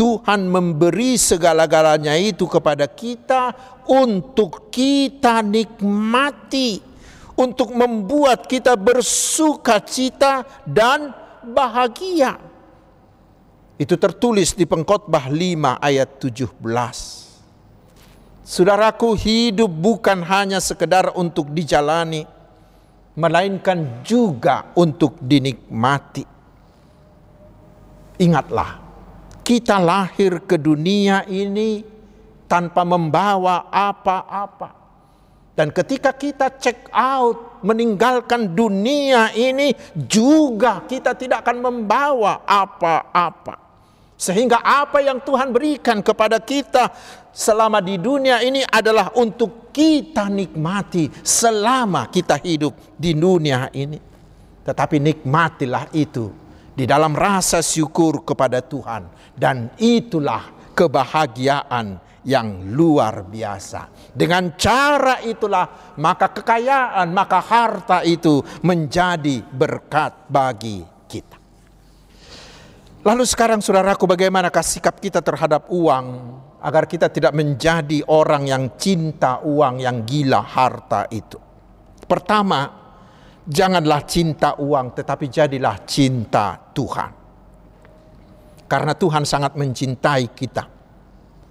Tuhan 0.00 0.48
memberi 0.48 1.20
segala-galanya 1.20 2.16
itu 2.16 2.48
kepada 2.48 2.88
kita 2.88 3.52
untuk 3.84 4.72
kita 4.72 5.44
nikmati 5.44 6.80
untuk 7.36 7.72
membuat 7.76 8.48
kita 8.48 8.80
bersuka 8.80 9.76
cita 9.84 10.44
dan 10.64 11.12
bahagia. 11.44 12.40
Itu 13.76 14.00
tertulis 14.00 14.56
di 14.56 14.64
pengkhotbah 14.64 15.28
5 15.28 15.80
ayat 15.80 16.16
17. 16.16 16.48
Saudaraku 18.44 19.12
hidup 19.20 19.68
bukan 19.68 20.24
hanya 20.24 20.64
sekedar 20.64 21.12
untuk 21.12 21.52
dijalani, 21.52 22.24
melainkan 23.16 24.00
juga 24.00 24.72
untuk 24.76 25.20
dinikmati. 25.20 26.24
Ingatlah, 28.20 28.79
kita 29.50 29.82
lahir 29.82 30.46
ke 30.46 30.54
dunia 30.54 31.26
ini 31.26 31.82
tanpa 32.46 32.86
membawa 32.86 33.66
apa-apa. 33.66 34.78
Dan 35.58 35.74
ketika 35.74 36.14
kita 36.14 36.54
check 36.54 36.86
out, 36.94 37.58
meninggalkan 37.66 38.54
dunia 38.54 39.34
ini, 39.34 39.74
juga 40.06 40.86
kita 40.86 41.18
tidak 41.18 41.42
akan 41.42 41.66
membawa 41.66 42.46
apa-apa. 42.46 43.58
Sehingga 44.14 44.62
apa 44.62 45.02
yang 45.02 45.18
Tuhan 45.18 45.50
berikan 45.50 45.98
kepada 45.98 46.38
kita 46.38 46.94
selama 47.34 47.82
di 47.82 47.98
dunia 47.98 48.38
ini 48.46 48.62
adalah 48.62 49.10
untuk 49.18 49.74
kita 49.74 50.30
nikmati 50.30 51.10
selama 51.26 52.06
kita 52.06 52.38
hidup 52.38 52.94
di 52.94 53.18
dunia 53.18 53.66
ini. 53.74 53.98
Tetapi 54.62 55.02
nikmatilah 55.02 55.90
itu 55.90 56.49
di 56.80 56.88
dalam 56.88 57.12
rasa 57.12 57.60
syukur 57.60 58.24
kepada 58.24 58.64
Tuhan. 58.64 59.36
Dan 59.36 59.76
itulah 59.76 60.72
kebahagiaan 60.72 62.00
yang 62.24 62.72
luar 62.72 63.28
biasa. 63.28 64.12
Dengan 64.16 64.56
cara 64.56 65.20
itulah 65.20 65.92
maka 66.00 66.32
kekayaan, 66.32 67.12
maka 67.12 67.44
harta 67.44 68.00
itu 68.00 68.40
menjadi 68.64 69.44
berkat 69.44 70.24
bagi 70.32 70.80
kita. 71.04 71.36
Lalu 73.04 73.28
sekarang 73.28 73.60
saudaraku 73.60 74.08
bagaimanakah 74.08 74.64
sikap 74.64 74.96
kita 75.04 75.20
terhadap 75.20 75.68
uang 75.68 76.06
agar 76.64 76.88
kita 76.88 77.12
tidak 77.12 77.36
menjadi 77.36 78.04
orang 78.08 78.48
yang 78.48 78.64
cinta 78.80 79.40
uang 79.44 79.84
yang 79.84 80.04
gila 80.08 80.40
harta 80.44 81.08
itu. 81.12 81.36
Pertama, 82.08 82.79
janganlah 83.46 84.04
cinta 84.04 84.56
uang 84.58 84.96
tetapi 84.96 85.26
jadilah 85.30 85.76
cinta 85.86 86.58
Tuhan. 86.74 87.10
Karena 88.70 88.94
Tuhan 88.94 89.26
sangat 89.26 89.58
mencintai 89.58 90.30
kita 90.30 90.64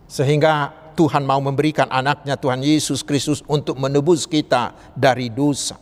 sehingga 0.10 0.74
Tuhan 0.98 1.24
mau 1.24 1.40
memberikan 1.40 1.88
anaknya 1.88 2.36
Tuhan 2.36 2.60
Yesus 2.60 3.08
Kristus 3.08 3.40
untuk 3.48 3.80
menebus 3.80 4.28
kita 4.28 4.76
dari 4.98 5.32
dosa. 5.32 5.80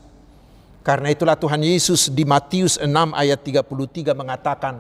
Karena 0.85 1.09
itulah 1.11 1.33
Tuhan 1.33 1.59
Yesus 1.65 2.13
di 2.13 2.23
Matius 2.23 2.79
6 2.79 2.87
ayat 3.11 3.43
33 3.43 4.13
mengatakan, 4.13 4.79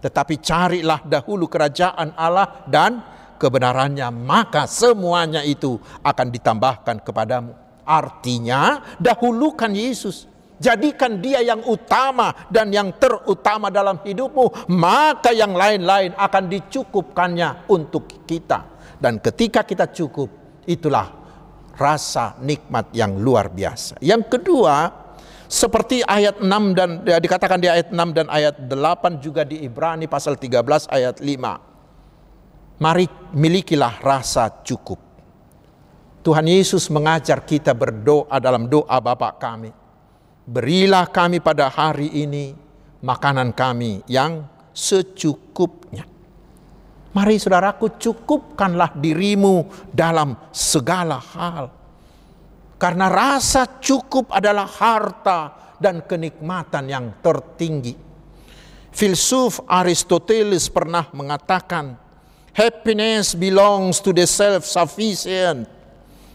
tetapi 0.00 0.40
carilah 0.40 1.02
dahulu 1.04 1.50
kerajaan 1.50 2.14
Allah 2.16 2.64
dan 2.70 3.04
kebenarannya, 3.42 4.08
maka 4.14 4.70
semuanya 4.70 5.42
itu 5.42 5.76
akan 6.00 6.30
ditambahkan 6.30 7.02
kepadamu. 7.02 7.52
Artinya, 7.82 8.80
dahulukan 9.02 9.74
Yesus. 9.74 10.30
Jadikan 10.62 11.18
dia 11.18 11.42
yang 11.42 11.66
utama 11.66 12.30
dan 12.46 12.70
yang 12.70 12.94
terutama 12.94 13.66
dalam 13.66 13.98
hidupmu, 13.98 14.70
maka 14.70 15.34
yang 15.34 15.58
lain-lain 15.58 16.14
akan 16.14 16.44
dicukupkannya 16.46 17.66
untuk 17.66 18.06
kita. 18.22 18.78
Dan 18.94 19.18
ketika 19.18 19.66
kita 19.66 19.90
cukup, 19.90 20.30
itulah 20.62 21.10
rasa 21.74 22.38
nikmat 22.38 22.94
yang 22.94 23.18
luar 23.18 23.50
biasa. 23.50 23.98
Yang 23.98 24.38
kedua, 24.38 25.02
seperti 25.50 26.06
ayat 26.06 26.38
6 26.38 26.78
dan 26.78 27.02
ya, 27.02 27.18
dikatakan 27.18 27.58
di 27.58 27.66
ayat 27.66 27.90
6 27.90 27.98
dan 28.14 28.30
ayat 28.30 28.62
8 28.70 29.18
juga 29.18 29.42
di 29.42 29.66
Ibrani 29.66 30.06
pasal 30.06 30.38
13 30.38 30.62
ayat 30.86 31.18
5. 31.18 32.78
Mari 32.78 33.06
milikilah 33.34 33.98
rasa 33.98 34.62
cukup. 34.62 35.02
Tuhan 36.22 36.46
Yesus 36.46 36.86
mengajar 36.86 37.42
kita 37.42 37.74
berdoa 37.74 38.38
dalam 38.38 38.70
doa 38.70 38.94
Bapa 39.02 39.34
kami. 39.34 39.81
Berilah 40.42 41.06
kami 41.06 41.38
pada 41.38 41.70
hari 41.70 42.10
ini 42.10 42.50
makanan 43.02 43.54
kami 43.54 44.02
yang 44.10 44.42
secukupnya. 44.74 46.02
Mari 47.12 47.36
saudaraku 47.36 48.00
cukupkanlah 48.00 48.96
dirimu 48.96 49.68
dalam 49.92 50.34
segala 50.50 51.20
hal. 51.20 51.68
Karena 52.80 53.06
rasa 53.06 53.78
cukup 53.78 54.32
adalah 54.34 54.66
harta 54.66 55.40
dan 55.78 56.02
kenikmatan 56.02 56.90
yang 56.90 57.06
tertinggi. 57.22 57.94
Filsuf 58.90 59.62
Aristoteles 59.70 60.66
pernah 60.66 61.06
mengatakan, 61.14 61.94
happiness 62.50 63.38
belongs 63.38 64.02
to 64.02 64.10
the 64.10 64.26
self-sufficient. 64.26 65.81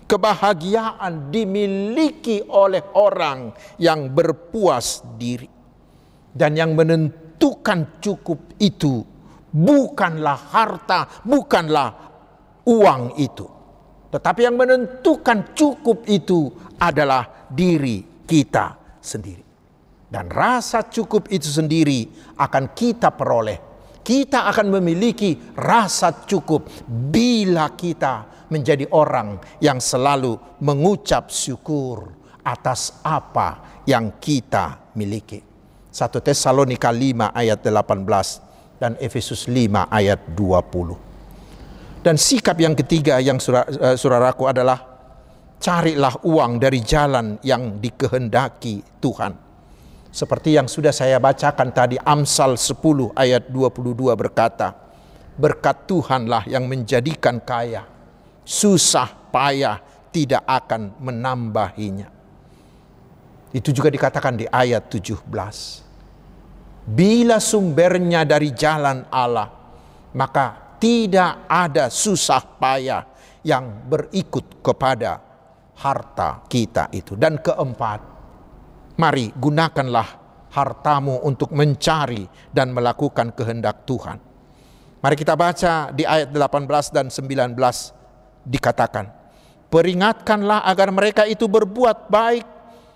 Kebahagiaan 0.08 1.30
dimiliki 1.30 2.41
oleh 2.48 2.82
orang 2.96 3.52
yang 3.78 4.10
berpuas 4.10 5.04
diri. 5.20 5.52
Dan 6.38 6.56
yang 6.56 6.74
menentukan 6.78 8.00
cukup 8.00 8.56
itu 8.62 9.04
bukanlah 9.52 10.39
harta, 10.54 11.22
bukanlah 11.28 11.89
uang 12.63 13.20
itu. 13.20 13.48
Tetapi 14.08 14.39
yang 14.48 14.56
menentukan 14.56 15.52
cukup 15.52 16.08
itu 16.08 16.48
adalah 16.80 17.50
diri 17.52 18.24
kita 18.24 18.80
sendiri. 19.04 19.43
Dan 20.08 20.32
rasa 20.32 20.88
cukup 20.88 21.28
itu 21.28 21.52
sendiri 21.52 22.08
akan 22.39 22.72
kita 22.72 23.12
peroleh. 23.12 23.66
Kita 24.08 24.48
akan 24.48 24.80
memiliki 24.80 25.36
rasa 25.60 26.24
cukup 26.24 26.88
bila 26.88 27.76
kita 27.76 28.48
menjadi 28.48 28.88
orang 28.96 29.36
yang 29.60 29.84
selalu 29.84 30.63
mengucap 30.63 31.28
syukur 31.28 32.15
atas 32.39 33.04
apa 33.04 33.84
yang 33.84 34.15
kita 34.15 34.96
miliki. 34.96 35.43
1 35.91 36.24
Tesalonika 36.24 36.88
5 36.88 37.36
ayat 37.36 37.60
18 37.60 38.80
dan 38.80 38.96
Efesus 38.96 39.52
5 39.52 39.91
ayat 39.91 40.24
20. 40.32 42.00
Dan 42.00 42.15
sikap 42.15 42.56
yang 42.63 42.80
ketiga 42.80 43.20
yang 43.20 43.43
eh, 43.43 44.00
saudaraku 44.00 44.48
adalah 44.48 44.88
carilah 45.60 46.15
uang 46.24 46.63
dari 46.63 46.80
jalan 46.80 47.43
yang 47.43 47.84
dikehendaki 47.84 49.04
Tuhan 49.04 49.46
seperti 50.17 50.58
yang 50.58 50.65
sudah 50.65 50.89
saya 50.89 51.21
bacakan 51.21 51.69
tadi 51.69 51.93
Amsal 52.01 52.58
10 52.58 53.13
ayat 53.13 53.53
22 53.53 54.17
berkata, 54.17 54.73
berkat 55.38 55.86
Tuhanlah 55.86 56.49
yang 56.49 56.65
menjadikan 56.65 57.38
kaya, 57.38 57.86
susah 58.41 59.30
payah 59.30 59.77
tidak 60.10 60.41
akan 60.41 60.97
menambahinya. 60.97 62.10
Itu 63.53 63.69
juga 63.69 63.93
dikatakan 63.93 64.41
di 64.41 64.49
ayat 64.49 64.89
17. 64.89 65.21
Bila 66.89 67.38
sumbernya 67.38 68.25
dari 68.25 68.58
jalan 68.58 69.06
Allah, 69.13 69.53
maka 70.17 70.73
tidak 70.82 71.45
ada 71.45 71.93
susah 71.93 72.41
payah 72.58 73.06
yang 73.45 73.86
berikut 73.86 74.65
kepada 74.65 75.21
harta 75.77 76.41
kita 76.49 76.89
itu. 76.89 77.13
Dan 77.13 77.38
keempat, 77.38 78.16
Mari 78.97 79.29
gunakanlah 79.38 80.27
hartamu 80.57 81.21
untuk 81.21 81.53
mencari 81.53 82.25
dan 82.49 82.73
melakukan 82.73 83.29
kehendak 83.38 83.86
Tuhan. 83.86 84.17
Mari 84.97 85.13
kita 85.13 85.38
baca 85.38 85.93
di 85.93 86.01
ayat 86.01 86.33
18 86.33 86.89
dan 86.89 87.13
19 87.13 87.53
dikatakan, 88.41 89.05
Peringatkanlah 89.69 90.65
agar 90.65 90.89
mereka 90.89 91.29
itu 91.29 91.45
berbuat 91.45 92.10
baik, 92.10 92.45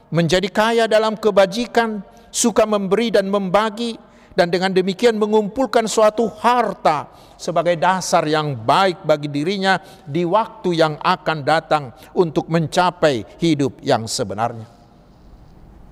menjadi 0.10 0.50
kaya 0.50 0.86
dalam 0.90 1.14
kebajikan, 1.14 2.02
suka 2.34 2.66
memberi 2.66 3.14
dan 3.14 3.30
membagi, 3.30 3.94
dan 4.34 4.50
dengan 4.50 4.74
demikian 4.74 5.22
mengumpulkan 5.22 5.86
suatu 5.86 6.32
harta 6.42 7.14
sebagai 7.38 7.78
dasar 7.78 8.26
yang 8.26 8.58
baik 8.58 9.06
bagi 9.06 9.30
dirinya 9.30 9.78
di 10.08 10.26
waktu 10.26 10.82
yang 10.82 10.98
akan 10.98 11.46
datang 11.46 11.94
untuk 12.18 12.50
mencapai 12.50 13.38
hidup 13.38 13.78
yang 13.86 14.10
sebenarnya. 14.10 14.81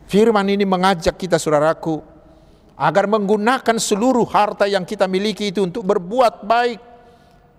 Firman 0.10 0.50
ini 0.50 0.66
mengajak 0.66 1.14
kita 1.22 1.38
saudaraku 1.38 2.02
agar 2.74 3.06
menggunakan 3.06 3.78
seluruh 3.78 4.26
harta 4.26 4.66
yang 4.66 4.82
kita 4.82 5.06
miliki 5.06 5.54
itu 5.54 5.62
untuk 5.62 5.86
berbuat 5.86 6.50
baik 6.50 6.82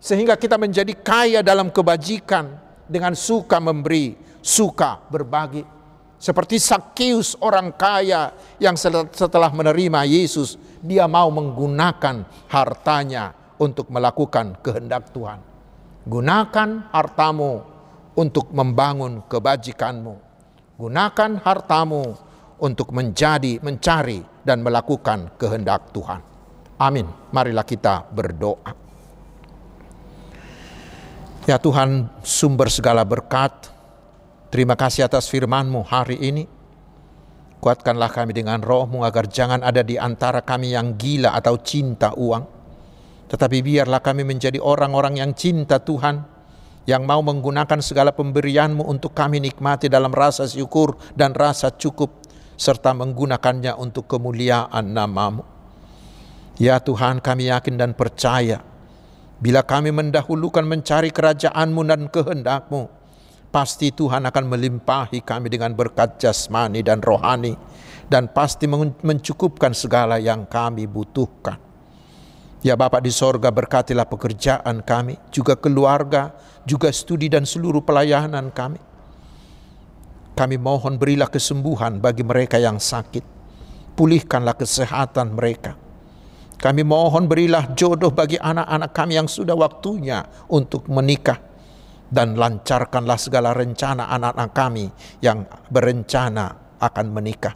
sehingga 0.02 0.34
kita 0.34 0.58
menjadi 0.58 0.90
kaya 0.98 1.40
dalam 1.46 1.70
kebajikan 1.70 2.50
dengan 2.90 3.14
suka 3.14 3.62
memberi, 3.62 4.18
suka 4.42 4.98
berbagi. 4.98 5.62
Seperti 6.18 6.58
Sakius 6.58 7.38
orang 7.38 7.70
kaya 7.70 8.34
yang 8.58 8.74
setelah 9.14 9.54
menerima 9.54 10.02
Yesus, 10.10 10.58
dia 10.82 11.06
mau 11.06 11.30
menggunakan 11.30 12.26
hartanya 12.50 13.30
untuk 13.62 13.86
melakukan 13.94 14.58
kehendak 14.58 15.14
Tuhan. 15.14 15.38
Gunakan 16.02 16.90
hartamu 16.90 17.62
untuk 18.18 18.50
membangun 18.50 19.22
kebajikanmu. 19.30 20.18
Gunakan 20.82 21.30
hartamu 21.46 22.18
untuk 22.60 22.92
menjadi, 22.92 23.58
mencari, 23.64 24.20
dan 24.44 24.60
melakukan 24.64 25.34
kehendak 25.36 25.92
Tuhan. 25.92 26.20
Amin. 26.80 27.04
Marilah 27.32 27.64
kita 27.64 28.08
berdoa. 28.08 28.72
Ya 31.44 31.56
Tuhan, 31.56 32.08
sumber 32.20 32.68
segala 32.68 33.04
berkat, 33.04 33.72
terima 34.52 34.76
kasih 34.76 35.08
atas 35.08 35.28
firman-Mu 35.28 35.82
hari 35.88 36.20
ini. 36.20 36.44
Kuatkanlah 37.60 38.08
kami 38.08 38.32
dengan 38.32 38.64
rohmu 38.64 39.04
agar 39.04 39.28
jangan 39.28 39.60
ada 39.60 39.84
di 39.84 40.00
antara 40.00 40.40
kami 40.40 40.72
yang 40.72 40.96
gila 40.96 41.36
atau 41.36 41.60
cinta 41.60 42.16
uang. 42.16 42.44
Tetapi 43.28 43.56
biarlah 43.60 44.00
kami 44.00 44.24
menjadi 44.24 44.56
orang-orang 44.56 45.20
yang 45.20 45.36
cinta 45.36 45.76
Tuhan, 45.76 46.24
yang 46.88 47.04
mau 47.04 47.20
menggunakan 47.20 47.84
segala 47.84 48.16
pemberianmu 48.16 48.88
untuk 48.88 49.12
kami 49.12 49.44
nikmati 49.44 49.92
dalam 49.92 50.10
rasa 50.10 50.48
syukur 50.48 50.96
dan 51.12 51.36
rasa 51.36 51.68
cukup 51.70 52.20
serta 52.60 52.92
menggunakannya 52.92 53.72
untuk 53.80 54.04
kemuliaan 54.04 54.92
namamu. 54.92 55.48
Ya 56.60 56.76
Tuhan 56.76 57.24
kami 57.24 57.48
yakin 57.48 57.80
dan 57.80 57.96
percaya 57.96 58.60
bila 59.40 59.64
kami 59.64 59.88
mendahulukan 59.88 60.60
mencari 60.60 61.08
kerajaanmu 61.08 61.80
dan 61.88 62.12
kehendakmu, 62.12 62.92
pasti 63.48 63.88
Tuhan 63.88 64.28
akan 64.28 64.44
melimpahi 64.52 65.24
kami 65.24 65.48
dengan 65.48 65.72
berkat 65.72 66.20
jasmani 66.20 66.84
dan 66.84 67.00
rohani 67.00 67.56
dan 68.12 68.28
pasti 68.28 68.68
mencukupkan 68.68 69.72
segala 69.72 70.20
yang 70.20 70.44
kami 70.44 70.84
butuhkan. 70.84 71.56
Ya 72.60 72.76
Bapak 72.76 73.00
di 73.00 73.08
sorga 73.08 73.48
berkatilah 73.48 74.04
pekerjaan 74.04 74.84
kami, 74.84 75.16
juga 75.32 75.56
keluarga, 75.56 76.36
juga 76.68 76.92
studi 76.92 77.32
dan 77.32 77.48
seluruh 77.48 77.80
pelayanan 77.80 78.52
kami. 78.52 78.89
Kami 80.34 80.56
mohon 80.56 80.96
berilah 80.96 81.28
kesembuhan 81.28 82.00
bagi 82.00 82.24
mereka 82.24 82.56
yang 82.56 82.80
sakit. 82.80 83.22
Pulihkanlah 83.94 84.56
kesehatan 84.56 85.36
mereka. 85.36 85.76
Kami 86.60 86.84
mohon 86.84 87.24
berilah 87.24 87.72
jodoh 87.72 88.12
bagi 88.12 88.36
anak-anak 88.36 88.92
kami 88.92 89.16
yang 89.16 89.28
sudah 89.28 89.56
waktunya 89.56 90.24
untuk 90.52 90.88
menikah. 90.92 91.40
Dan 92.10 92.34
lancarkanlah 92.34 93.16
segala 93.16 93.54
rencana 93.54 94.10
anak-anak 94.10 94.50
kami 94.50 94.86
yang 95.22 95.46
berencana 95.70 96.76
akan 96.82 97.06
menikah. 97.14 97.54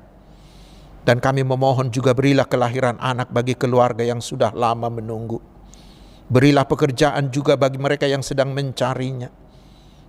Dan 1.05 1.21
kami 1.21 1.45
memohon 1.45 1.93
juga 1.93 2.15
berilah 2.17 2.49
kelahiran 2.49 2.97
anak 2.97 3.29
bagi 3.29 3.59
keluarga 3.59 4.07
yang 4.07 4.23
sudah 4.23 4.55
lama 4.55 4.89
menunggu. 4.89 5.43
Berilah 6.31 6.65
pekerjaan 6.65 7.29
juga 7.29 7.61
bagi 7.61 7.77
mereka 7.77 8.09
yang 8.09 8.25
sedang 8.25 8.57
mencarinya 8.57 9.44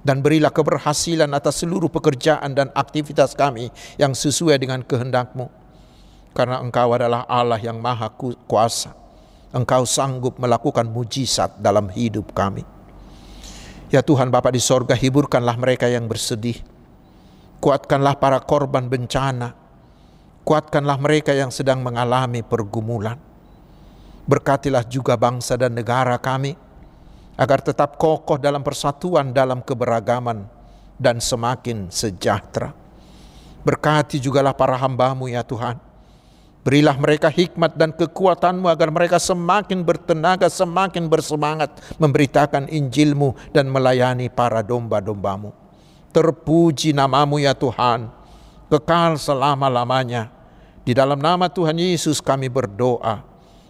dan 0.05 0.21
berilah 0.21 0.53
keberhasilan 0.53 1.33
atas 1.33 1.65
seluruh 1.65 1.89
pekerjaan 1.89 2.53
dan 2.53 2.69
aktivitas 2.77 3.33
kami 3.33 3.73
yang 3.97 4.13
sesuai 4.13 4.61
dengan 4.61 4.85
kehendakmu. 4.85 5.49
Karena 6.37 6.61
engkau 6.61 6.93
adalah 6.93 7.25
Allah 7.25 7.57
yang 7.57 7.81
maha 7.81 8.13
kuasa. 8.45 8.93
Engkau 9.49 9.81
sanggup 9.89 10.37
melakukan 10.37 10.85
mujizat 10.85 11.57
dalam 11.57 11.89
hidup 11.89 12.37
kami. 12.37 12.61
Ya 13.89 14.05
Tuhan 14.05 14.29
Bapa 14.29 14.53
di 14.53 14.61
sorga 14.61 14.93
hiburkanlah 14.93 15.57
mereka 15.57 15.89
yang 15.89 16.05
bersedih. 16.05 16.61
Kuatkanlah 17.63 18.19
para 18.21 18.37
korban 18.43 18.85
bencana. 18.85 19.57
Kuatkanlah 20.45 21.01
mereka 21.01 21.33
yang 21.33 21.49
sedang 21.49 21.81
mengalami 21.81 22.45
pergumulan. 22.45 23.17
Berkatilah 24.27 24.85
juga 24.85 25.17
bangsa 25.17 25.55
dan 25.57 25.73
negara 25.73 26.19
kami 26.19 26.64
agar 27.35 27.59
tetap 27.59 27.99
kokoh 27.99 28.39
dalam 28.39 28.63
persatuan 28.63 29.35
dalam 29.35 29.59
keberagaman 29.59 30.47
dan 30.95 31.19
semakin 31.19 31.91
sejahtera. 31.91 32.71
Berkati 33.67 34.19
jugalah 34.19 34.55
para 34.55 34.79
hambamu 34.79 35.27
ya 35.27 35.43
Tuhan. 35.43 35.75
Berilah 36.65 36.97
mereka 36.97 37.29
hikmat 37.29 37.77
dan 37.77 37.93
kekuatanmu 37.93 38.65
agar 38.65 38.89
mereka 38.89 39.21
semakin 39.21 39.85
bertenaga, 39.85 40.49
semakin 40.49 41.05
bersemangat 41.05 41.77
memberitakan 42.01 42.65
Injilmu 42.73 43.37
dan 43.53 43.69
melayani 43.69 44.33
para 44.33 44.65
domba-dombamu. 44.65 45.53
Terpuji 46.09 46.89
namamu 46.89 47.37
ya 47.37 47.53
Tuhan, 47.53 48.09
kekal 48.65 49.13
selama-lamanya. 49.21 50.33
Di 50.81 50.97
dalam 50.97 51.21
nama 51.21 51.49
Tuhan 51.53 51.77
Yesus 51.77 52.17
kami 52.17 52.49
berdoa, 52.49 53.21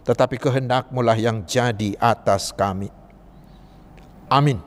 tetapi 0.07 0.39
kehendakmu 0.39 1.03
lah 1.03 1.19
yang 1.19 1.43
jadi 1.43 1.99
atas 1.99 2.55
kami. 2.55 3.04
Amin. 4.29 4.61